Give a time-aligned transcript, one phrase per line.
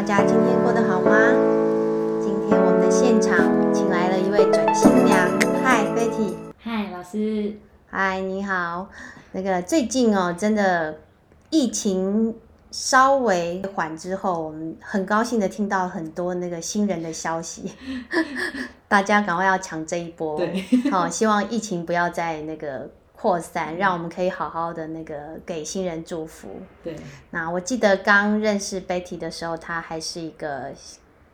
[0.00, 1.12] 大家今天过得好吗？
[2.22, 3.36] 今天我们的现场
[3.70, 5.28] 请来了一位准新娘，
[5.62, 7.54] 嗨，Betty，嗨，老师，
[7.90, 8.88] 嗨，你好。
[9.32, 11.00] 那个最近哦，真的
[11.50, 12.34] 疫情
[12.70, 17.70] 稍微缓之后，我们很高兴的听到很多那个新人的消息，
[18.88, 22.88] 大家赶快要抢这一波，对，好，希望疫情不要再那个。
[23.20, 26.48] 扩散，让我们可以好好的那个给新人祝福。
[26.82, 26.96] 对，
[27.32, 30.72] 那我记得刚认识 Betty 的时候，她还是一个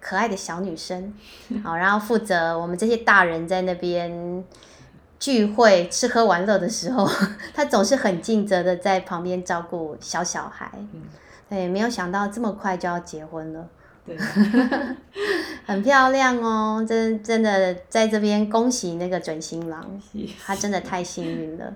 [0.01, 1.15] 可爱的小女生，
[1.63, 4.45] 好，然后负责我们这些大人在那边
[5.21, 7.09] 聚会吃喝玩乐的时候，
[7.55, 10.69] 她总是很尽责的在旁边照顾小小孩。
[10.75, 11.03] 嗯，
[11.49, 13.65] 对，没有想到这么快就要结婚了。
[14.07, 14.17] 对，
[15.67, 19.85] 很漂亮哦，真真的在这边恭喜那个准新郎，
[20.45, 21.75] 他真的太幸运了。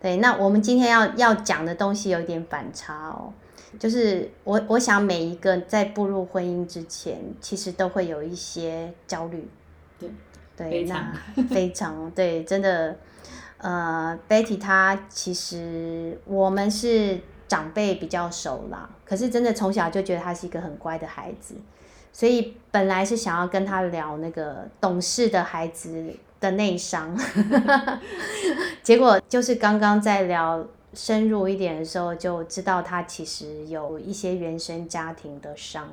[0.00, 3.32] 对，那我们今天要要讲的东西有点反差哦，
[3.78, 9.48] 就是我我想每一个在步入婚姻之前，其实都会有一些焦虑。
[10.00, 10.10] 对，
[10.56, 11.12] 对，非那
[11.50, 12.96] 非常 对，真的，
[13.58, 17.20] 呃，Betty 她其实我们是。
[17.48, 21.54] 长辈比较熟啦，可是真的从小就觉得他是一个很乖的孩子，
[22.12, 27.18] 所以本来是想要跟他聊那个懂事的孩子的内伤，
[28.84, 35.88] 结果就是刚刚在聊深入一点的时候，就知道他其实有一些原生家庭的伤。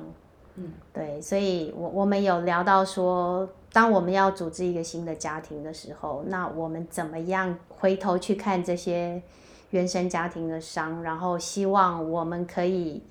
[0.56, 9.22] 嗯，对，所以我我们有聊到说，当我们要组织一个新的家庭的时候，那我们怎么样回头去看这些？
[9.70, 13.02] 原生家庭的伤，然后希望我们可以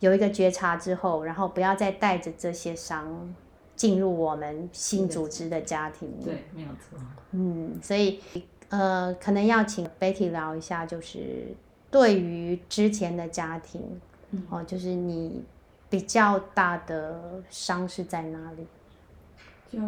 [0.00, 3.34] 有一个觉察之后，然后不要再带着这些伤
[3.74, 6.12] 进入我们新组织的家庭。
[6.24, 6.98] 对，没有错。
[7.32, 8.20] 嗯，所以
[8.68, 11.46] 呃，可能要请 Betty 聊一下，就是
[11.90, 15.42] 对于之前的家庭，嗯、哦，就是你
[15.88, 18.66] 比较大的伤是在哪里？
[19.72, 19.78] 就。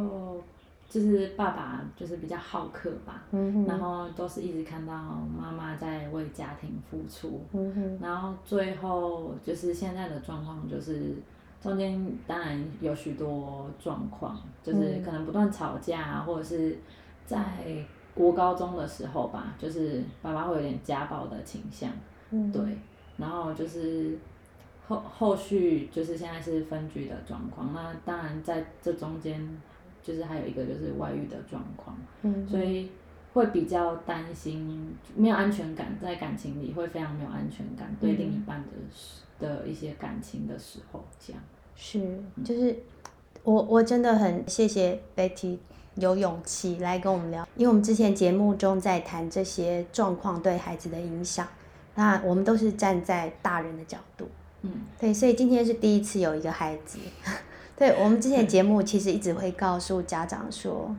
[0.89, 4.93] 就是爸爸就是比较好客吧，嗯、然后都是一直看到
[5.37, 11.13] 妈妈在为家庭付出，嗯、然后最后就是现在的状况就是
[11.61, 16.79] 中间当然有许多状况，就是可能不断吵架，或者是
[17.27, 17.45] 在
[18.15, 21.91] 国高中的时候吧，就是爸爸会有点家暴的倾向，
[22.31, 22.63] 嗯、对，
[23.17, 24.17] 然后就是
[24.87, 29.45] 后后续就是现在是分居的状况，那当然在这中间。
[30.07, 32.89] 就是还有一个就是外遇的状况，嗯，所以
[33.33, 41.43] 会比较担心没有安全感，在感情里会非常没有安全感，对另一半的的一些感情的时候，这样。
[41.75, 42.79] 是就是
[43.43, 45.59] 我我真的很谢谢 Betty
[45.97, 51.49] 有勇气来跟我们聊，因为我们之前节目中在谈这些状况对孩子的影响，
[51.97, 54.29] 那我们都是站在大人的角度，
[54.63, 57.01] 嗯，对，所以今天是第一次有一个孩子。
[57.77, 60.97] 对，我们之前节目其实一直会告诉家长说，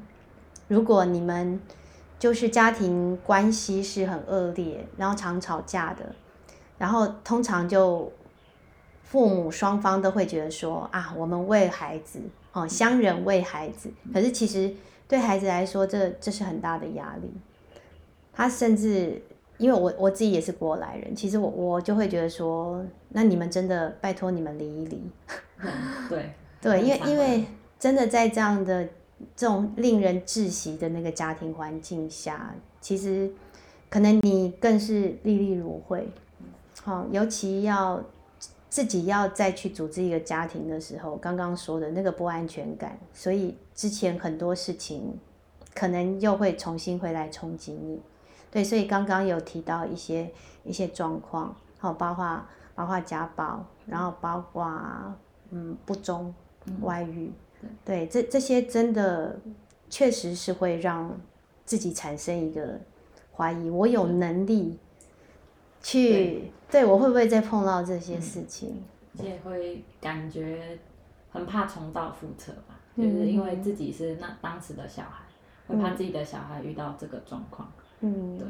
[0.67, 1.59] 如果你们
[2.19, 6.13] 就是家庭关系是很恶劣，然后常吵架的，
[6.77, 8.11] 然后通常就
[9.01, 12.19] 父母双方都会觉得说啊，我们为孩子
[12.53, 14.71] 哦，乡人为孩子，可是其实
[15.07, 17.31] 对孩子来说，这这是很大的压力。
[18.31, 19.19] 他甚至
[19.57, 25.01] 因为我我自己也是过来人，其实我我就会觉得说，那你们真的拜托你们离一离。
[26.07, 26.35] 对。
[26.61, 27.45] 对，因为因为
[27.79, 28.83] 真的在这样的
[29.35, 33.31] 这种令人窒息的那个家庭环境下，其实
[33.89, 36.09] 可能你更是历历如绘。
[36.83, 38.03] 好，尤其要
[38.69, 45.17] 自己要再去组织一个家庭的时候，刚刚说的那个不安全感，所以之前很多事情
[45.75, 48.01] 可能又会重新回来冲击你。
[48.49, 50.31] 对，所以刚刚有提到一些
[50.63, 52.41] 一些状况，好，包括
[52.73, 54.65] 包括家暴，然后包括
[55.51, 56.33] 嗯不忠。
[56.81, 57.31] 外遇，
[57.83, 59.39] 对，这这些真的
[59.89, 61.19] 确实是会让
[61.65, 62.79] 自己产生一个
[63.35, 64.77] 怀疑，我有能力
[65.81, 68.83] 去，对，对，我会不会再碰到这些事情？
[69.13, 70.77] 也会感觉
[71.31, 75.23] 很怕重蹈覆辙吧，就是因为自己是那当时的小孩，
[75.67, 77.71] 会怕自己的小孩遇到这个状况。
[78.01, 78.47] 嗯，对，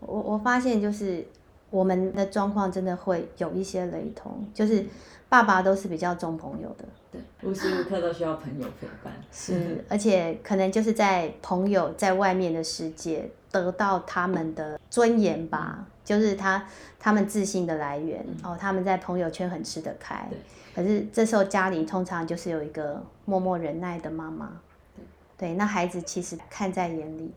[0.00, 1.26] 我我发现就是
[1.70, 4.84] 我们的状况真的会有一些雷同，就是。
[5.30, 9.12] 爸爸都是比较重朋友的，对，无时无刻都需要朋友陪伴。
[9.30, 16.66] 是， 而且可能就是在朋友在外面的世界得到他们的尊严吧，嗯、就是他
[16.98, 18.24] 他们自信的来源。
[18.26, 20.26] 嗯、哦，他们在朋友圈很吃得开。
[20.30, 20.38] 对。
[20.74, 24.50] 可是这时候家里通常就是有一个默默忍耐的妈妈。
[24.96, 25.04] 对。
[25.36, 27.30] 对，那孩子其实看在眼里，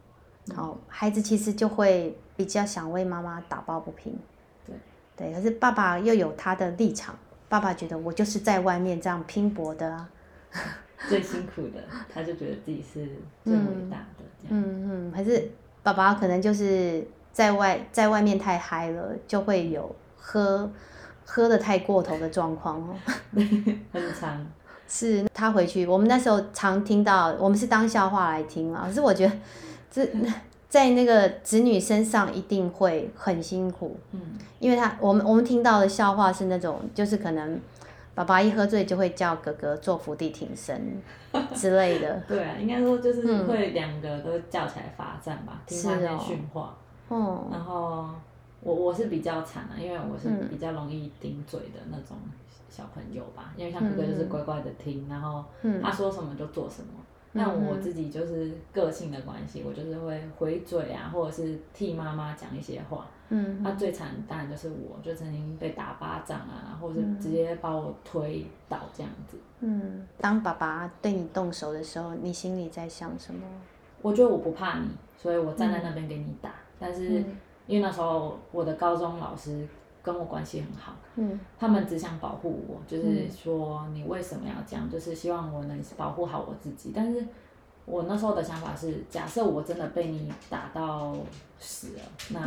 [0.56, 4.18] 好、哦，孩子其实就会比较想为妈妈打抱不平。
[4.66, 4.76] 对。
[5.16, 7.16] 对，可是爸爸又有他的立场。
[7.48, 10.10] 爸爸觉得我就是在外面这样拼搏的啊，
[11.10, 11.84] 最辛苦的，
[12.14, 13.08] 他就觉得自己是
[13.44, 14.24] 最伟大的。
[14.48, 15.52] 嗯嗯，还是
[15.84, 20.72] 爸爸可能就是在外在外面太嗨了，就会有喝
[21.26, 22.96] 喝的太过头的状况哦。
[23.92, 24.48] 很长。
[24.88, 28.84] 是他回去，我们那时候常听到，我们是当笑话来听啊。
[28.88, 29.34] 可是我觉得
[29.92, 30.08] 这
[30.70, 34.20] 在那个子女身上一定会很辛苦，嗯，
[34.60, 37.60] 因为他我们我们听到的笑话是那种，就是可能
[38.16, 41.02] 爸爸一喝醉就会叫哥哥做伏地挺身
[41.54, 42.24] 之类的。
[42.26, 46.74] 对啊，应该说就是会两个都叫起来罚站吧，听他在训话。
[47.10, 47.48] 哦。
[47.52, 48.08] 然后
[48.62, 52.18] 我我是比较惨啊，因为我是比较容易顶嘴的那种。
[52.70, 55.44] 小朋友吧，因为像哥哥就是乖乖的听，嗯、然后
[55.84, 56.88] 他说什么就做什么。
[56.94, 63.06] 那、嗯、我自己就是个性的关系，我就是会回嘴啊，或者是替妈妈讲一些话。
[63.30, 69.38] 嗯，那、啊、最惨当然就是我，就曾经被打巴掌啊，或者是直接把我推倒这样子。
[69.62, 73.42] 嗯，当爸爸对你动手的时候，你心里在想什么？
[74.02, 74.88] 我觉得我不怕你，
[75.18, 76.50] 所以我站在那边给你打。
[76.50, 77.24] 嗯、但是
[77.68, 79.68] 因为那时候我的高中老师。
[80.04, 86.92] 跟我关系很好，嗯，他们只想保护我，就是说你为什么要这样，就是希望我能保护好我自己。
[86.96, 87.24] 但是
[87.86, 91.16] 我那时候的想法是，假设我真的被你打到
[91.60, 92.42] 死了，那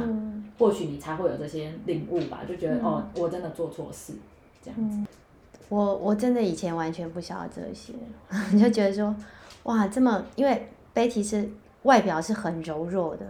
[0.58, 4.14] 或许你才会有这些领悟吧，就觉得、嗯、哦，我真的做错事，
[4.60, 4.96] 这样子。
[4.96, 5.06] 嗯、
[5.68, 7.92] 我我真的以前完全不晓得这些，
[8.50, 9.14] 你 就觉得说，
[9.62, 11.48] 哇，这么因为 Betty 是
[11.84, 13.24] 外表是很柔弱的，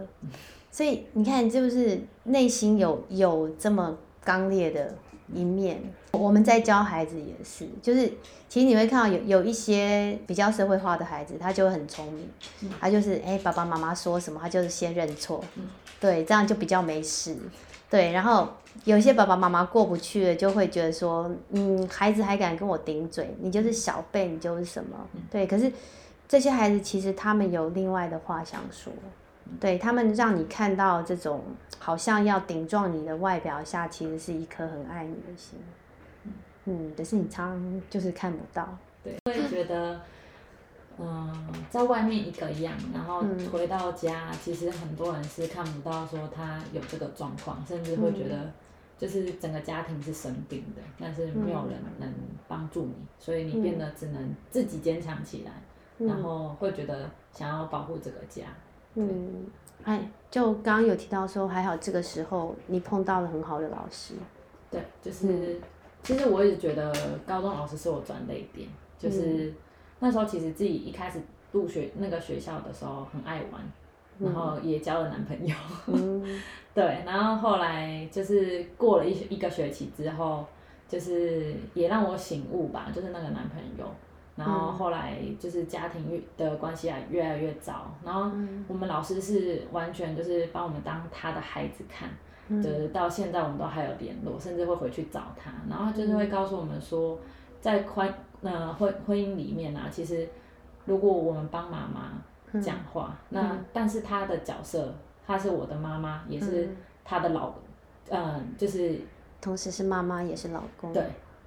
[0.71, 3.95] 所以你看，就是内心有有这么。
[4.25, 4.93] 刚烈的
[5.33, 5.79] 一面，
[6.11, 8.11] 我们在教孩子也是，就是
[8.49, 12.27] 其实你会看到有有一些比较社会化的孩子，他就会很聪明，
[12.81, 15.43] 他就是哎爸爸妈妈说什么，他就是先认错，
[15.99, 17.37] 对，这样就比较没事，
[17.89, 18.49] 对，然后
[18.83, 24.97] 有些爸爸妈妈过不去了，就会觉得说，嗯，孩子还敢跟我顶嘴，你就是小辈，你就是什么，
[25.31, 25.71] 对，可是
[26.27, 28.91] 这些孩子其实他们有另外的话想说。
[29.59, 31.43] 对，他们让你看到这种
[31.79, 35.59] 好像要顶撞你的外表下，其实是一颗很爱你的心。
[36.65, 38.67] 嗯，可是你常常就是看不到。
[39.03, 40.01] 对，会觉得，
[40.97, 48.51] 嗯，在外面一个样，然后回到家，嗯、其实很多人是看不到说他有这个状况，甚至会觉得
[48.97, 52.11] 就是整个家庭是生病的，但是没有人能
[52.47, 55.51] 帮助你，所以你变得只能自己坚强起来，
[55.99, 58.43] 嗯、然后会觉得想要保护这个家。
[58.95, 59.45] 嗯，
[59.83, 64.13] 哎，就刚刚有提到说，还好这个时候你碰到了很好的老师。
[64.71, 65.61] 对，就是，嗯、
[66.01, 66.93] 其实我一直觉得
[67.27, 69.55] 高中老师是我转捩点，就是、嗯、
[69.99, 71.19] 那时候其实自己一开始
[71.51, 73.61] 入学那个学校的时候很爱玩，
[74.19, 75.55] 然后也交了男朋友。
[75.87, 76.41] 嗯、
[76.73, 80.45] 对，然后后来就是过了一一个学期之后，
[80.87, 83.85] 就是也让我醒悟吧，就是那个男朋友。
[84.35, 88.29] 然后后来就是家庭越的关系啊越来越糟，然后
[88.67, 92.09] 我们老师是完全就是把我们当他的孩子看，
[92.61, 97.17] 就是到现在我们都还有联络，甚至会回去找他，然后就是会告诉我们说，
[97.61, 100.27] 在婚呃婚婚姻里面啊，其实
[100.83, 104.93] 如果我们帮妈妈讲话，那但是他的角色，
[105.25, 106.69] 她是我的妈妈，也是
[107.05, 107.53] 他的老，
[108.09, 108.99] 嗯，就是
[109.39, 111.03] 同时是妈妈也是老公，对。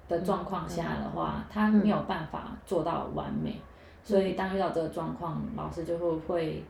[0.09, 3.61] 的状况下的话，他没有办法做到完美，
[4.03, 6.63] 所以当遇到这个状况，老师就会会，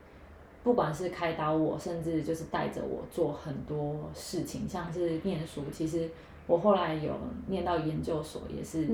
[0.62, 5.62] 不管是开导我，甚至就是带着我做很多事情，像是念书。
[5.72, 6.08] 其实
[6.46, 7.12] 我后来有
[7.48, 8.86] 念到研究所，也是，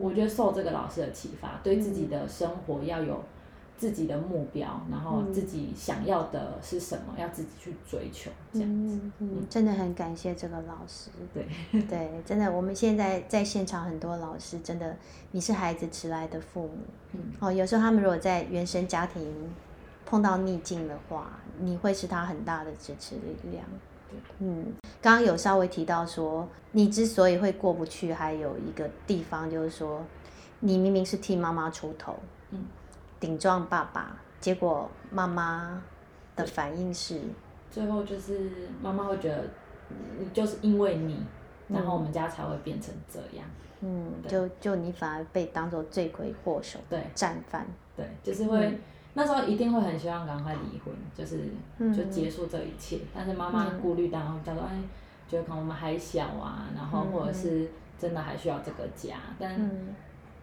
[0.00, 3.22] 我觉得受这个老师的启发，对自己的生活要有。
[3.80, 8.94] 自己的目标，然后自己想要的是什么，嗯、要自己去追求，这样子。
[8.94, 11.08] 嗯嗯，真的很感谢这个老师。
[11.32, 11.48] 对
[11.88, 14.94] 对，真的，我们现在在现场很多老师，真的，
[15.30, 16.76] 你是孩子迟来的父母。
[17.12, 17.20] 嗯。
[17.40, 19.26] 哦，有时候他们如果在原生家庭
[20.04, 23.64] 碰到逆境的话，你会是他很大的支持力量。
[24.10, 24.18] 对。
[24.40, 30.04] 嗯，刚刚有稍微提到说，你之所以会过不去，还有一个地方就是说，
[30.58, 32.14] 你明明是替妈妈出头。
[32.50, 32.62] 嗯。
[33.20, 35.80] 顶撞爸爸，结果妈妈
[36.34, 37.20] 的反应是，
[37.70, 38.50] 最后就是
[38.82, 39.44] 妈妈会觉得，
[40.32, 41.22] 就是因为你，
[41.68, 43.46] 然后我们家才会变成这样。
[43.82, 47.66] 嗯，就就你反而被当做罪魁祸首，对，战犯。
[47.94, 48.78] 对，就是会、嗯、
[49.12, 51.50] 那时候一定会很希望赶快离婚，就是
[51.94, 52.96] 就结束这一切。
[52.96, 54.80] 嗯、但是妈妈顾虑到，然后叫做哎，
[55.28, 59.70] 觉得可能我们还小啊，然后或者是真的还需要这个家，但。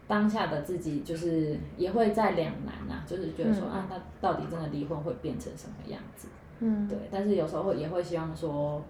[0.07, 6.29] 嗯当下的自己就是也会在两难呐、啊，就是觉得说、嗯、啊，那到底真的离婚会变成什么样子？
[6.59, 6.97] 嗯，对。
[7.11, 8.81] 但是有时候会也会希望说，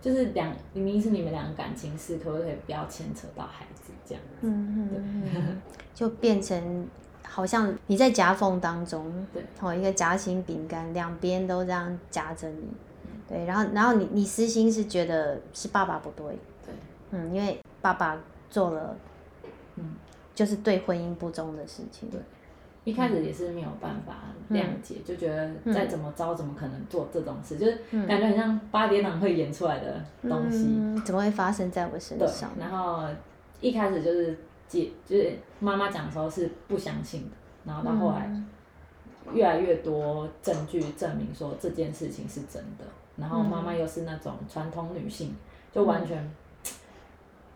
[0.00, 4.46] 就是两明明是你们两个感情事，可不可以不要牵扯到孩子这样子？
[4.48, 5.62] 嗯嗯嗯，
[5.94, 6.88] 就变成
[7.22, 12.66] 好像你在夹缝当中，对，哦，一个夹心饼干，两边都这样夹着你，
[13.28, 16.26] 对，然后然后你你私心是觉得是爸爸不对，
[16.64, 16.74] 对，
[17.10, 18.96] 嗯，因为爸爸做了，
[19.76, 19.84] 嗯，
[20.36, 22.20] 就是对婚姻不忠的事情，对。
[22.84, 24.14] 一开始也是没有办法
[24.48, 27.56] 谅解，嗯、就觉得再怎么着，怎么可能做这种事？
[27.56, 32.52] 嗯、就是感觉很像八点档会演出来的东西，嗯，怎么会发生在我身上？
[32.56, 33.02] 然后
[33.60, 34.38] 一开始就是
[34.68, 38.30] 姐，就是妈妈讲的时候是不相信的，然后到后来
[39.32, 42.84] 越来越多证据证明说这件事情是真的，
[43.16, 45.34] 然后妈妈又是那种传统女性，
[45.72, 46.30] 就完全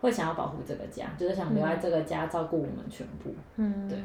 [0.01, 3.33] 会想要保护这个家，就是想留在这个家照顾我们全部。
[3.55, 3.97] 嗯，对。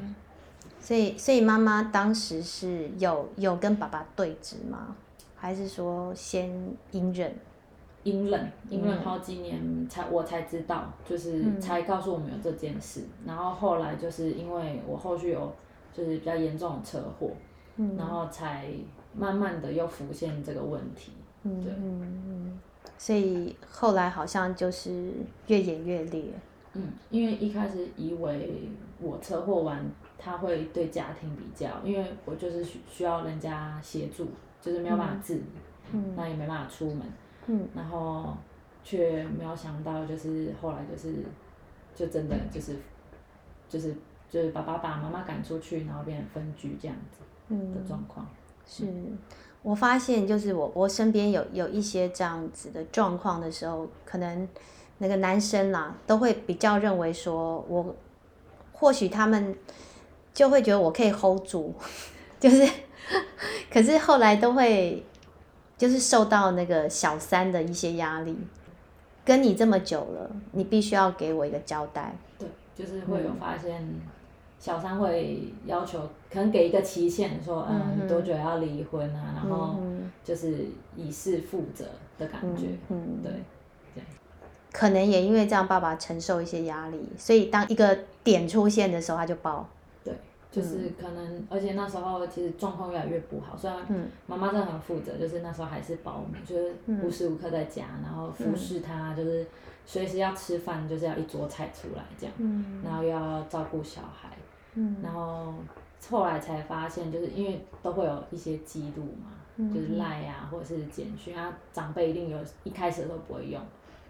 [0.78, 4.94] 所以，所以妈妈当时是有有跟爸爸对峙吗？
[5.34, 6.48] 还是说先
[6.92, 7.34] 隐忍？
[8.04, 13.00] 隐忍，隐忍好几年才我才知道，就是才告诉我们有这件事。
[13.00, 15.52] 嗯、然后后来就是因为我后续有
[15.92, 17.30] 就是比较严重的车祸，
[17.76, 18.68] 嗯、然后才
[19.12, 21.10] 慢慢的又浮现这个问题。
[21.42, 22.58] 嗯、对，嗯，
[22.98, 25.12] 所以后来好像就是
[25.46, 26.24] 越演越烈。
[26.74, 28.68] 嗯，因为一开始以为
[29.00, 29.84] 我车祸完。
[30.18, 34.26] 他会对家庭比较，因为我就是需需要人家协助，
[34.60, 35.44] 就是没有办法自理，
[35.92, 37.06] 嗯、那也没办法出门，
[37.46, 38.34] 嗯、然后
[38.82, 41.22] 却没有想到，就是后来就是
[41.94, 42.76] 就真的就是
[43.68, 43.94] 就是
[44.28, 48.26] 就是把爸爸妈妈赶出去，然后变成分居这样子的状况。
[48.26, 48.84] 嗯、是
[49.66, 54.48] 我发现，就是我我身边有有一些这样子的状况的时候，可能
[54.98, 57.94] 那个男生啦都会比较认为说，我
[58.72, 59.56] 或许他们。
[60.36, 61.74] 就会觉得我可以 hold 住，
[62.38, 62.70] 就是，
[63.72, 65.02] 可是后来都会，
[65.78, 68.36] 就是受到那个小三的一些压力，
[69.24, 72.14] 跟你这么久了，你必须要给我一个交代。
[72.38, 73.82] 对，就是会有发现，
[74.66, 79.32] 小三会要求，可能给一个期限，说，嗯，你多久要离婚啊？
[79.36, 79.76] 然后
[80.24, 80.64] 就是
[80.96, 81.84] 以示负责
[82.18, 83.30] 的感觉，嗯，对，
[83.94, 84.02] 对。
[84.72, 89.68] 可能也因为这样，爸爸承受一些压力，所以当一个点出现的时候，他就爆。
[90.50, 93.54] 就是可能，而且那时候其实状况越来越不好。
[93.56, 93.78] 虽然
[94.26, 96.72] 妈妈真的很负责，就是那时候还是保姆，就是
[97.04, 99.46] 无时无刻在家，然后服侍他，就是
[99.84, 102.34] 随时要吃饭，就是要一桌菜出来这样，
[102.82, 104.30] 然后又要照顾小孩，
[105.02, 105.54] 然后
[106.08, 113.60] 后来才发现，就是因为都会有一些记录嘛，就是赖啊或者是简讯啊，长辈一定有一开始都不会用，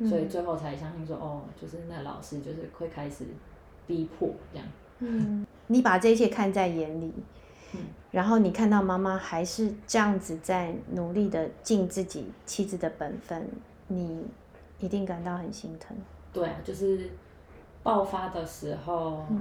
[0.08, 3.24] 所以最后才相信说，哦，就是那老师就是会开始
[3.86, 4.66] 逼迫这样。
[4.98, 7.12] 嗯， 你把这一切看在眼里，
[7.74, 7.80] 嗯，
[8.10, 13.48] 然后你看到妈妈还是这样子在努力的尽自己妻子的本分，
[13.88, 14.26] 你
[14.80, 15.96] 一定感到很心疼。
[16.32, 17.10] 对啊，就是
[17.82, 19.40] 爆发的时候，嗯，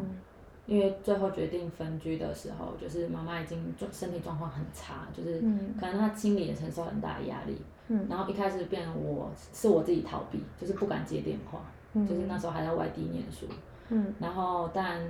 [0.65, 5.39] 因为最后决定分居的时候，就是妈妈已经状身体状况很差，就是
[5.79, 7.57] 可能她心里也承受很大的压力，
[7.87, 11.59] 嗯，然后一开始变成我是我自己逃避，就是不敢接电话，
[11.93, 13.45] 嗯，就是那时候还在外地念书，
[13.89, 15.01] 嗯，然后但。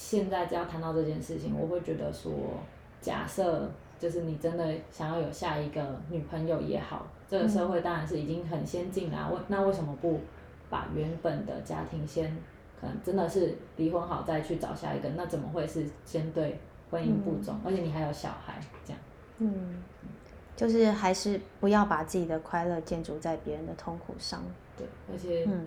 [0.00, 2.32] 现在只要谈到这件事情，我会觉得说，
[3.00, 3.68] 假设
[3.98, 9.28] 就是你真的想要有下一个女朋友也好，这个社会当然是已经很先进啦。
[9.28, 10.20] 为那为什么不
[10.70, 12.32] 把原本的家庭先
[12.80, 15.08] 可能真的是离婚好再去找下一个？
[15.16, 16.58] 那怎么会是先对
[16.90, 17.54] 婚姻不忠？
[17.54, 19.00] 嗯、而且你还有小孩这样。
[19.38, 19.82] 嗯，
[20.56, 24.42] 就是还是不要把自己的快乐建筑在别人的痛苦上。
[24.76, 25.44] 对，而且。
[25.44, 25.66] 嗯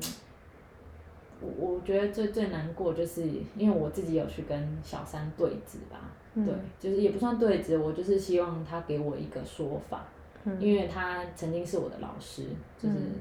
[1.43, 3.27] 我我觉得最最难过就是，
[3.57, 5.99] 因为我自己有去跟小三对峙吧，
[6.35, 10.05] 嗯、对，就是也不算对峙，我就是希望他给我一个说法，
[10.43, 12.43] 嗯、因为他曾经是我的老师，
[12.77, 13.15] 就是，嗯、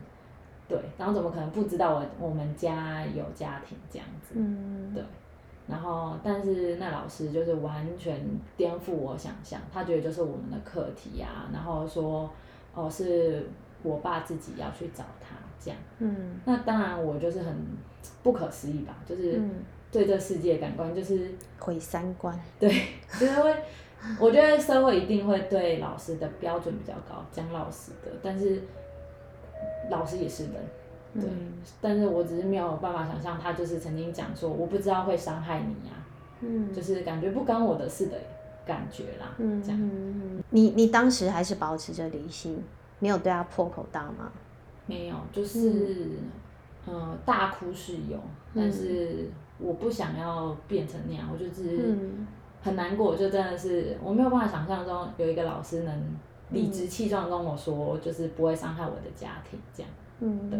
[0.71, 5.03] 对，然后怎么可能不知道我我们家有家庭这样子，嗯、对，
[5.67, 8.19] 然后但是那老师就是完全
[8.57, 12.31] 颠覆我想象，他觉得就是我们的课题呀、啊，然后说
[12.73, 13.47] 哦是
[13.83, 17.55] 我爸自己要去找他这样，嗯，那当然我就是很。
[18.23, 19.41] 不可思议吧，就是
[19.93, 22.39] 对这世界感官就是毁三观。
[22.59, 22.69] 对，
[23.19, 23.55] 就是会，
[24.19, 28.11] 我觉得社会一定会对老师的标准比较高，讲老实的。
[28.23, 28.63] 但是
[29.91, 30.53] 老师也是人，
[31.15, 31.25] 对。
[31.25, 36.07] 嗯、但是我只是没有办法想象，他就是曾经讲说，我不知道会伤害你呀、啊，
[36.41, 38.17] 嗯，就是感觉不干我的事的
[38.67, 39.81] 感觉啦，嗯，这样。
[40.51, 42.63] 你你当时还是保持着理性，
[42.99, 44.31] 没有对他破口大骂？
[44.87, 45.71] 没有，就是。
[45.71, 46.31] 嗯
[46.87, 48.19] 嗯，大哭是有，
[48.57, 51.95] 但是我不想要变成那样，我就是
[52.63, 55.95] 很难过，就真的是我没有办法想象中有一个老师能
[56.51, 59.91] 理直气壮跟我说，就是不会伤害我的家庭这样。
[60.23, 60.59] 嗯，对，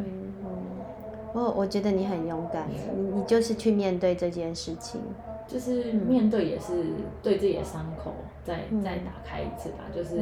[1.35, 2.79] 我我觉得你很勇敢，你
[3.15, 5.01] 你就是去面对这件事情，
[5.47, 6.85] 就是面对也是
[7.23, 10.19] 对自己的伤口再、嗯、再打开一次吧，就是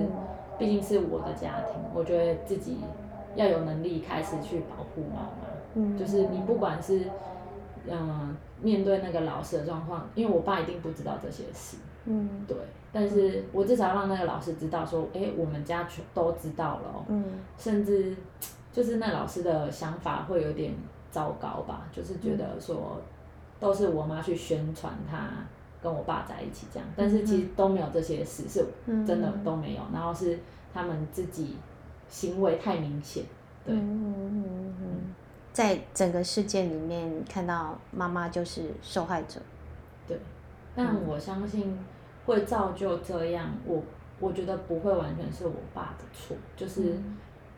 [0.59, 2.79] 毕竟是我的家庭，我觉得自己
[3.37, 7.03] 要有能力开始去保护妈妈，嗯，就是你不管是
[7.89, 11.77] 嗯面对那个老师的状况，因为我爸一定不知道这些事，
[12.09, 12.57] 嗯，对，
[12.93, 17.25] 但是我至少让那个老师知道说，哎，我们家全都知道了，嗯，
[17.57, 18.17] 甚至。
[18.71, 20.73] 就是那老师的想法会有点
[21.11, 23.01] 糟糕吧，就是觉得说
[23.59, 25.31] 都是我妈去宣传他
[25.83, 28.65] 跟我爸在一起这样，但是其实都没有这些事，是
[29.05, 30.39] 真的都没有，然后是
[30.73, 31.57] 他们自己
[32.09, 33.25] 行为太明显，
[33.65, 33.75] 对，
[35.53, 39.41] 在整个事件里面看到妈妈就是受害者，
[40.07, 40.17] 对，
[40.77, 41.77] 但我相信
[42.29, 43.83] 会造就这样，我
[44.21, 46.95] 我觉得不会完全是我爸的错，就是。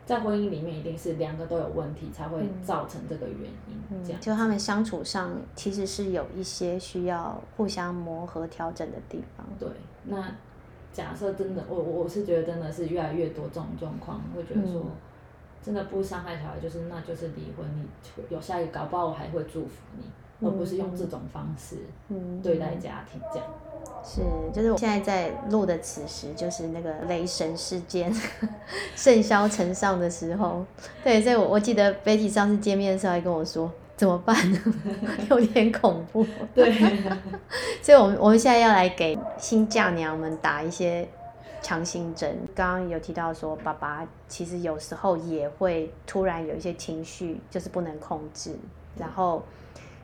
[0.03, 3.81] 在婚姻里面，一定是两个都有问题才会造成这个原因。
[3.91, 9.45] 嗯、这样、嗯，就他们相处上其实是有一些需要互相磨合、调整的地方。
[9.59, 9.69] 对，
[10.05, 10.29] 那
[10.91, 14.83] 假设真的，我我是觉得真的是越来越多这种状况，会觉得说，
[15.61, 20.03] 真的不伤害小孩，就是那就是离婚，你有下一个，搞不好我还会祝福你，
[20.39, 21.77] 嗯、而不是用这种方式
[22.41, 23.47] 对待家庭这样。
[24.03, 24.21] 是，
[24.51, 28.13] 就是我现在在录的此时，就是那个雷神事件
[28.95, 30.65] 盛嚣尘上的时候。
[31.03, 34.59] 对，所以我我记得 Betty 上次见面的时候还跟我说，怎么办呢？
[35.29, 36.25] 有点恐怖。
[36.53, 36.73] 对，
[37.81, 41.07] 所以我们我们现在要来给新嫁娘们打一些
[41.61, 42.35] 强心针。
[42.55, 48.55] 刚刚有提到说，爸爸其实有时候也会突然有一些情绪，就是不能控制，
[48.97, 49.43] 然后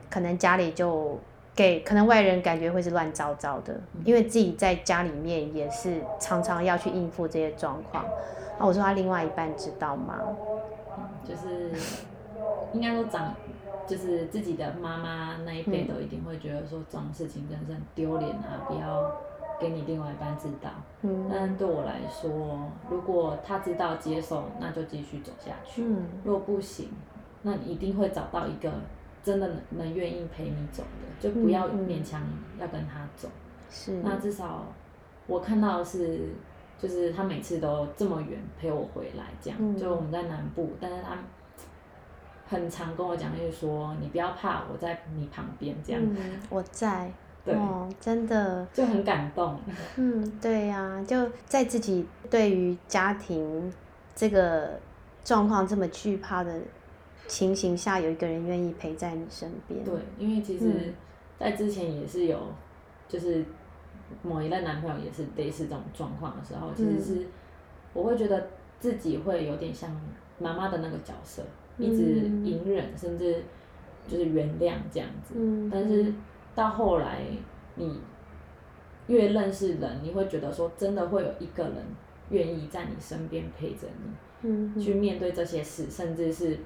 [0.08, 1.18] 可能家里就。
[1.58, 3.74] 给可能外人感觉会是乱糟糟的，
[4.04, 8.04] 因为自己在家里面也是常常要去应付这些状况。
[8.60, 10.20] 那我说他另外一半知道吗？
[11.24, 11.72] 就是
[12.72, 13.34] 应该说长，
[13.88, 19.10] 就是自己的妈妈那一辈都一定会觉得说这种事情真的是很丢脸啊，不要
[19.58, 20.70] 给你另外一半知道。
[21.02, 21.28] 嗯。
[21.28, 25.82] 但对我来说，如果他知道接受，那就继续走下去。
[25.82, 26.06] 嗯。
[26.22, 26.90] 若不行，
[27.42, 28.70] 那你一定会找到一个。
[29.22, 32.22] 真的能能愿意陪你走的，就不要勉强
[32.58, 33.28] 要跟他走。
[33.70, 34.64] 是、嗯，那至少
[35.26, 36.30] 我看到的是，
[36.78, 39.58] 就是他每次都这么远陪我回来，这样。
[39.60, 41.18] 嗯、就我们在南部，但是他
[42.48, 46.02] 很常跟我讲，就是说你不要怕，我在你旁边这样。
[46.02, 47.12] 嗯，我在。
[47.44, 47.54] 对。
[47.54, 48.66] 哦，真的。
[48.72, 49.60] 就很感动。
[49.96, 53.72] 嗯，对呀、啊，就在自己对于家庭
[54.14, 54.78] 这个
[55.24, 56.58] 状况这么惧怕的。
[57.28, 59.84] 情形下有一个人愿意陪在你身边。
[59.84, 60.92] 对，因为其实，
[61.38, 62.40] 在之前也是有，
[63.06, 63.44] 就是
[64.22, 67.26] 某一任男朋友也是类似这种状况的时候，其实是
[67.92, 68.48] 我会觉得
[68.80, 69.94] 自己会有点像
[70.38, 71.42] 妈妈的那个角色，
[71.76, 73.44] 一直隐忍，甚至
[74.08, 75.34] 就是原谅这样子。
[75.70, 76.12] 但是
[76.54, 77.20] 到后来，
[77.74, 78.00] 你
[79.06, 81.74] 越认识人，你会觉得说，真的会有一个人
[82.30, 83.86] 愿意在你身边陪着
[84.42, 86.58] 你，去面对这些事，甚至是。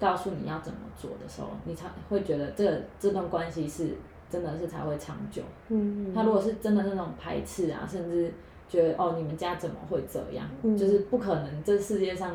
[0.00, 3.94] 告诉你要怎么做的时候，你才会觉得这这段关系是
[4.30, 5.42] 真的是才会长久。
[5.68, 8.32] 嗯，他如果是真的是那种排斥啊，甚至
[8.68, 10.48] 觉得哦，你们家怎么会这样？
[10.62, 12.34] 嗯，就是不可能，这世界上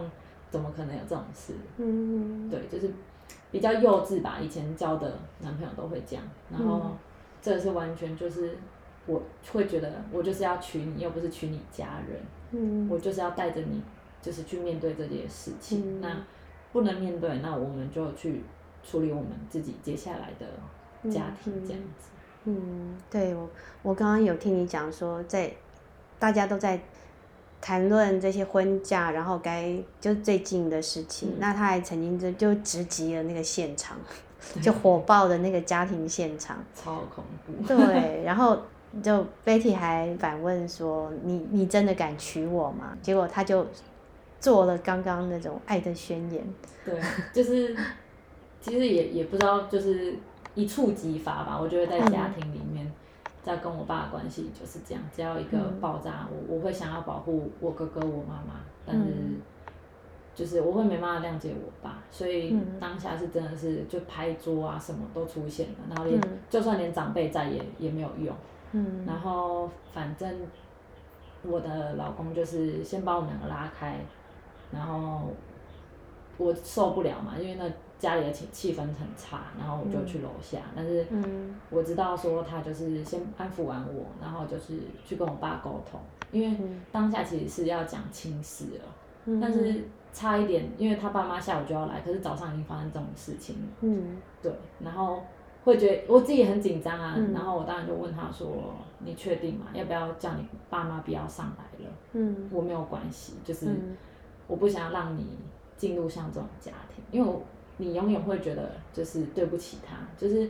[0.50, 1.54] 怎么可能有这种事？
[1.78, 2.92] 嗯，对，就是
[3.52, 4.40] 比较幼稚吧。
[4.42, 6.92] 以前交的男朋友都会这样，然后
[7.42, 8.58] 这是完全就是
[9.06, 9.22] 我
[9.52, 12.20] 会觉得我就是要娶你，又不是娶你家人。
[12.52, 13.82] 嗯，我就是要带着你，
[14.22, 16.02] 就是去面对这件事情。
[16.02, 16.18] 那。
[16.74, 18.44] 不能面对，那我们就去
[18.84, 22.10] 处理我们自己接下来的家庭这样子。
[22.46, 23.48] 嗯，嗯，对，我
[23.84, 25.54] 我刚刚有听你讲说，在
[26.18, 26.82] 大家都在
[27.62, 33.96] 谈论这些婚嫁，然后该就最近的事情，嗯、那他还曾经就就直击了那个现场，
[34.60, 37.68] 就火爆的那个家庭现场，超恐怖。
[37.68, 38.58] 对，然后
[39.04, 43.68] 就 Betty 还反问说：“你你真的敢娶我吗？”结果他就。
[44.44, 46.44] 做了刚刚那种爱的宣言，
[46.84, 47.00] 对，
[47.32, 47.74] 就是
[48.60, 50.14] 其实也也不知道，就是
[50.54, 51.58] 一触即发吧。
[51.58, 52.92] 我觉得在家庭里面，
[53.42, 59.06] 在跟我爸的关系就是这样，只要一个爆炸，我我会想要保护我哥哥、我妈妈，但是
[60.36, 68.36] 就是我会没办法谅解我爸，所以当下是真的是就拍桌啊，什么都出现了，然后连就算连长辈在也也没有用，
[68.74, 70.30] 嗯，然后反正
[71.44, 74.02] 我的老公就是先把我们两个拉开。
[74.74, 75.30] 然后
[76.38, 80.58] 我受不了嘛，因为那家里的气气氛很差，然后我就去楼下。
[80.58, 81.06] 嗯、但是
[81.70, 86.00] 我知道说他就是先安抚完我，然后就是去跟我爸沟通，
[86.32, 86.58] 因为
[86.92, 88.82] 当下其实是要讲亲事了。
[89.26, 93.68] 嗯、但是差一点，因为他爸妈下午就要来，可是早上已经发生这种事情了。
[93.82, 95.24] 嗯，对，然后
[95.64, 99.68] 会觉得我自己很紧张啊，嗯、然后我当然就问他说：“你确定吗？
[99.74, 103.68] 要不要叫你爸妈不要上来了？”嗯，我没有关系，就是
[104.48, 105.38] 我不想要让你
[105.78, 107.42] 进入像这种家庭，因为我
[107.78, 110.50] 你永远会觉得就是对不起他，就是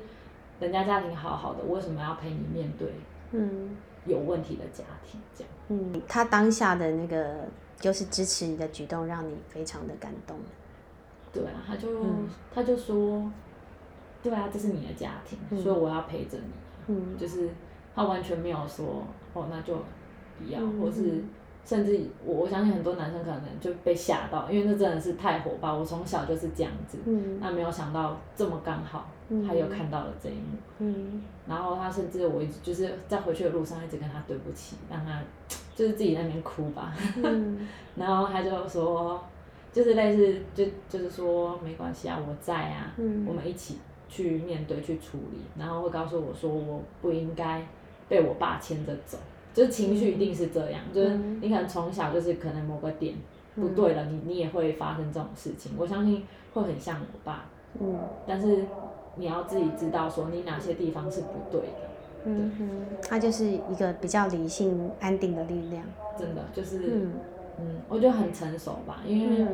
[0.59, 2.91] 人家家庭好好的，为什么要陪你面对
[3.31, 3.75] 嗯
[4.05, 5.53] 有问题的家庭这样？
[5.69, 7.47] 嗯，他当下的那个。
[7.79, 10.37] 就是支持你的举动，让你非常的感动。
[11.33, 13.29] 对啊，他就、嗯、他就说，
[14.21, 16.53] 对啊，这是你的家庭，嗯、所以我要陪着你。
[16.87, 17.49] 嗯，就是
[17.93, 19.03] 他完全没有说，
[19.33, 19.75] 哦，那就
[20.37, 21.21] 不要，嗯、或是
[21.65, 25.77] 甚至我我相信很多男生可能就被吓到，因为那真的是太火爆。
[25.77, 29.09] 我从小就是这样子，嗯，那没有想到这么刚好，
[29.47, 30.57] 他又看到了这一幕。
[30.79, 35.21] 嗯，然后他甚至我一直就是在回去的路上一直跟他对不起，让他。
[35.75, 39.19] 就是自己在那边哭吧，嗯、 然后他就说，
[39.71, 47.65] 就是类似就就是说没关系啊，我在啊，嗯、我们一起去面对去处理，然后会告诉我说我不应该
[48.07, 49.17] 被我爸牵着走，
[49.53, 51.09] 就是情绪一定是这样，嗯、就是
[51.41, 53.15] 你可能从小就是可能某个点
[53.55, 57.45] 不对了，嗯、你你也会发生这种事情，我相信会很像我爸，
[57.79, 58.65] 嗯、但是
[59.15, 61.89] 你要自己知道说你哪些地方是不对的。
[62.25, 65.83] 嗯哼，他就是一个比较理性、安定的力量。
[66.17, 67.13] 真的就是，嗯，
[67.59, 69.45] 嗯，我觉得很成熟吧，因为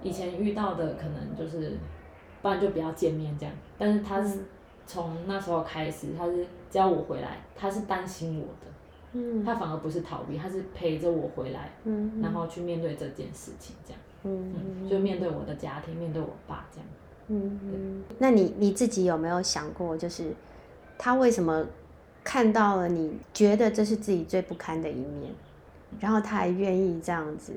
[0.00, 1.76] 以前遇到的可能就是，
[2.40, 3.52] 不然就不要见面这样。
[3.76, 4.44] 但是他是
[4.86, 8.70] 从那时候开始，他是只要我回来，他是担心我的，
[9.14, 16.86] 嗯，他反而不是逃避，他是陪着我回来，嗯，然后去面对这件事情这样，嗯，嗯，就面对我的家庭，面对我爸这样，
[17.28, 18.04] 嗯嗯。
[18.18, 20.32] 那你你自己有没有想过，就是
[20.98, 21.66] 他为什么？
[22.26, 25.30] 看到了，你觉得这是自己最不堪的一面，
[26.00, 27.52] 然后他还愿意这样子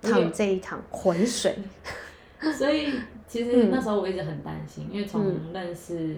[0.00, 1.56] 淌这一趟浑水，
[2.58, 2.92] 所以
[3.28, 6.16] 其实那时候我一直很担心，嗯、因为从认识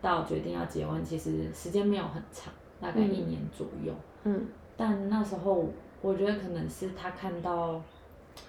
[0.00, 3.92] 到决定要结婚，其实时间没有很长，大概一年左右。
[4.24, 5.66] 嗯，但那时候
[6.02, 7.80] 我觉得可能是他看到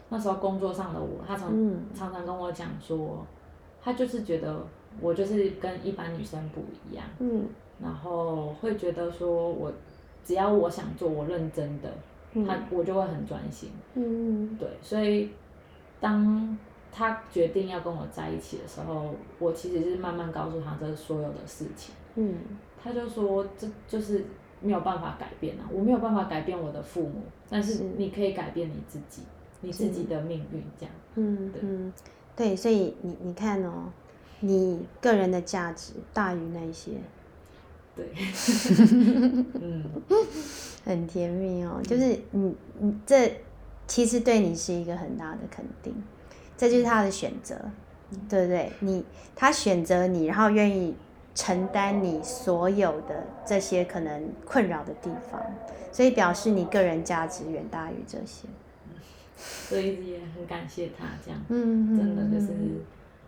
[0.10, 3.26] 那时候工作上的我，他常、嗯、常常跟我讲说，
[3.82, 4.56] 他就是觉得
[5.00, 7.06] 我就是跟一般女生不一样。
[7.20, 7.48] 嗯。
[7.80, 9.72] 然后会觉得说，我
[10.26, 11.94] 只要我想做，我认真的，
[12.44, 13.70] 他、嗯、我就会很专心。
[13.94, 15.30] 嗯，对，所以
[16.00, 16.58] 当
[16.92, 21.94] 他决定要跟我在一起的时候，我其实是慢慢告诉他这所有的事情。
[22.20, 22.36] 嗯，
[22.84, 24.26] 他就说，这就是
[24.60, 29.22] 没有办法改变啊，我没有办法改变我的父母，但是你可以改变你自己，
[29.62, 30.96] 你自己的命运这样。
[31.16, 31.62] 嗯，对。
[31.64, 31.94] 嗯，
[32.36, 33.86] 对，所以你你看哦，
[34.40, 36.92] 你个人的价值大于那些。
[37.96, 38.06] 对，
[39.60, 39.84] 嗯，
[40.86, 43.42] 很甜蜜哦，就是你你这
[43.88, 45.94] 其实对你是一个很大的肯定，
[46.56, 47.56] 这就是他的选择，
[48.30, 48.72] 对不对？
[48.82, 49.04] 你
[49.36, 50.96] 他选择你，然后愿意
[51.38, 55.40] 承担你所有的这些可能困扰的地方，
[55.92, 58.48] 所以表示你个人价值远大于这些，
[59.38, 62.54] 所以也很感谢他这样，嗯，真的就是。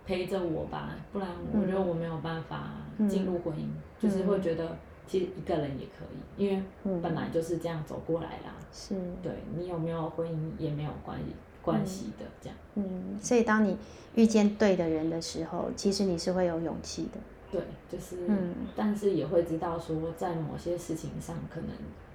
[0.08, 2.72] 陪着我吧，不然我觉得我没有办法
[3.08, 6.64] 进入婚姻，嗯、就是会觉得其实一个人也可以，因为
[7.00, 8.56] 本来就是这样走过来啦。
[8.74, 11.26] 是，对你有没有婚姻也没有关系
[11.62, 12.58] 关系的这样。
[12.74, 13.78] 嗯，所以当你
[14.16, 17.20] 遇见对的人的时候，其实你是会有勇气的。
[17.52, 21.70] 对，就是，嗯，但是也会知道说，在某些事情上，可能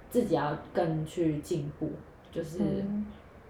[0.09, 1.91] 自己要更去进步。
[2.31, 2.59] 就是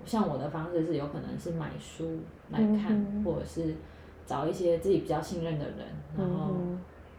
[0.06, 2.20] 像我的方式是有可能是买书
[2.50, 3.76] 来看，嗯、或者是。
[4.28, 5.86] 找一些自己比较信任的人，
[6.18, 6.56] 然后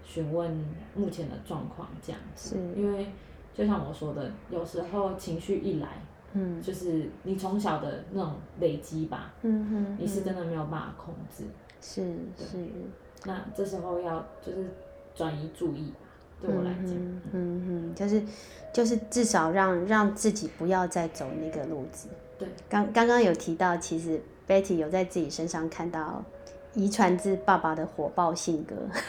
[0.03, 0.51] 询问
[0.97, 2.57] 目前的状况，这样子。
[2.57, 3.07] 是因为
[3.55, 6.03] 就像我说的，有时候情绪一来，
[6.33, 11.45] 嗯，就是你从小的那种累积吧，嗯哼，你是真的没有办法控制。
[11.81, 12.03] 是
[12.37, 12.67] 是。
[13.25, 14.67] 那这时候要就是
[15.15, 15.93] 转移注意，
[16.41, 16.95] 对我来讲，
[17.33, 18.23] 嗯嗯，就是
[18.73, 22.09] 就是至少让让自己不要再走那个路子。
[22.39, 26.25] 对，刚刚刚有提到，其实 Betty 有在自己身上看到。
[26.79, 28.75] 遗传自爸爸的火爆性格，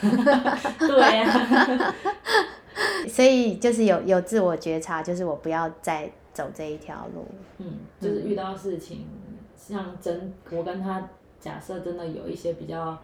[0.80, 1.94] 对啊，
[3.06, 7.26] 所以就是有有自我觉察，就是我不要再走这一条路。
[7.58, 9.06] 嗯，就是遇到事情，
[9.54, 11.06] 像真我跟他
[11.38, 12.98] 假设真的有一些比较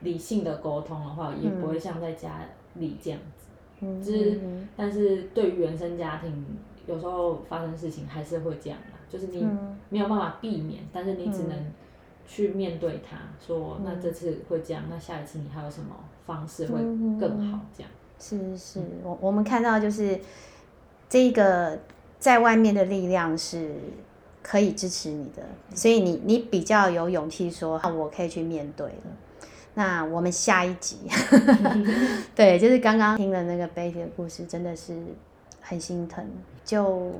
[0.00, 2.40] 理性的沟通的话，也不会像在家
[2.74, 3.46] 里这样子。
[3.80, 4.40] 嗯，就是
[4.76, 6.44] 但是对于原生家庭，
[6.86, 9.46] 有时候发生事情还是会这样的，就是你
[9.88, 11.72] 没有办法避免，但是你只能。
[12.32, 16.78] 去面对他，说那这次会这样，嗯、那下一次你还有什么方式会
[17.18, 17.58] 更好？
[17.76, 20.16] 这样、嗯、是是，我我们看到就是
[21.08, 21.76] 这个
[22.20, 23.74] 在外面的力量是
[24.44, 25.42] 可以支持你的，
[25.74, 29.48] 所以你你比较有勇气说，我可以去面对了。
[29.74, 30.98] 那我们下一集，
[32.34, 34.96] 对，就是刚刚听了那个 Betty 的故事，真的是
[35.60, 36.24] 很心疼。
[36.64, 37.12] 就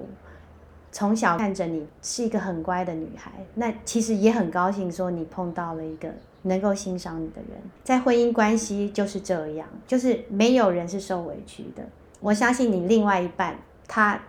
[0.93, 7.61] 从小看着你是一个很乖的女孩，那其实也很高兴说你碰到了一个能够欣赏你的人。
[7.85, 11.83] 在婚姻关系就是这样，就是没有人是受委屈的。
[12.19, 14.21] 我相信你另外一半，他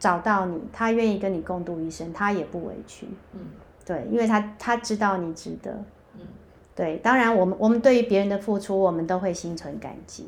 [0.00, 3.06] 找到你，他愿意跟你共度一生，他也不委屈。
[3.32, 3.40] 嗯，
[3.86, 5.80] 对，因为他他知道你值得。
[6.74, 10.26] 对，当然，我们我们对于别人的付出，我们都会心存感激。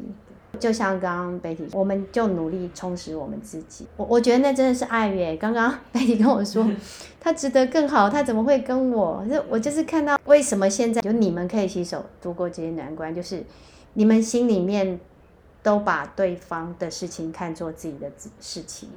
[0.61, 3.87] 就像刚刚 Betty，我们就努力充实我们自己。
[3.97, 5.37] 我我觉得那真的是爱耶。
[5.37, 6.65] 刚刚 Betty 跟我说，
[7.19, 9.27] 他值得更好，他怎么会跟我？
[9.29, 13.45] 就我就是看到为什么现在有你们可以携手度过这些难关，就是
[13.95, 15.01] 你们心里面
[15.61, 18.89] 都把对方的事情看作自己的事情。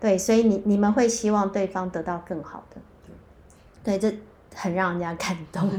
[0.00, 2.80] 对，所以你你们会希望对方得到更好的。
[3.84, 4.12] 对，这
[4.54, 5.70] 很让人家感动。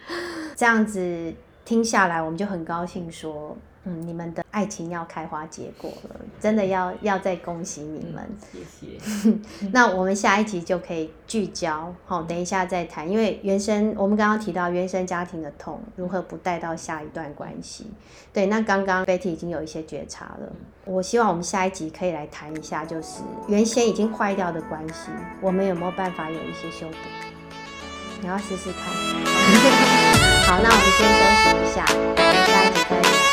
[0.56, 1.32] 这样子
[1.64, 8.28] 听下来，我们就很高兴说，嗯，你们的爱情要开花结果了，真的要要再恭喜你们。
[8.52, 9.68] 嗯、谢谢。
[9.72, 17.86] 那我们下一集就可以聚焦，好，等一下再谈，因为原生，我们刚刚提到原生家庭的痛，如何不带到下一段关系。
[18.32, 20.52] 对，那刚刚 Betty 已经有一些觉察了，
[20.84, 26.96] 我希望我们下一集可以来谈一下，就是原先已经坏掉的关系，我们有没有办法有一些修补？
[28.20, 28.92] 你要试试看。
[30.46, 33.27] 好那我们先休息一下我们下一节课再